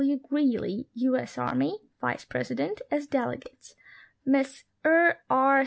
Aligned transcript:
W. 0.01 0.17
Greely, 0.17 0.87
U. 0.95 1.15
S. 1.15 1.37
Army, 1.37 1.77
Vice 2.01 2.25
President, 2.25 2.81
as 2.89 3.05
delegates; 3.05 3.75
Miss 4.25 4.63
E. 4.83 5.11
R. 5.29 5.59